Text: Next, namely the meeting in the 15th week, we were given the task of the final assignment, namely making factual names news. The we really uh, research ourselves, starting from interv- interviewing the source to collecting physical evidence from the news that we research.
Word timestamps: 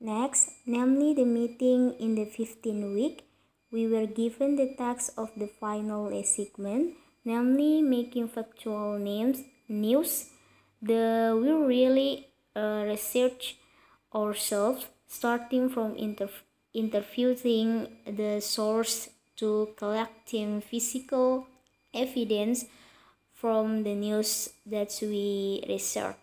Next, 0.00 0.50
namely 0.66 1.14
the 1.14 1.24
meeting 1.24 1.94
in 2.00 2.14
the 2.16 2.24
15th 2.24 2.92
week, 2.94 3.22
we 3.70 3.86
were 3.86 4.06
given 4.06 4.56
the 4.56 4.74
task 4.74 5.12
of 5.16 5.30
the 5.36 5.46
final 5.46 6.08
assignment, 6.08 6.96
namely 7.24 7.82
making 7.82 8.26
factual 8.28 8.98
names 8.98 9.42
news. 9.68 10.30
The 10.82 11.38
we 11.40 11.50
really 11.52 12.26
uh, 12.56 12.82
research 12.88 13.58
ourselves, 14.14 14.88
starting 15.06 15.68
from 15.68 15.94
interv- 15.94 16.44
interviewing 16.74 17.70
the 18.06 18.40
source 18.40 19.10
to 19.36 19.68
collecting 19.76 20.62
physical 20.62 21.46
evidence 21.94 22.64
from 23.34 23.82
the 23.84 23.94
news 23.94 24.50
that 24.66 24.90
we 25.02 25.62
research. 25.68 26.16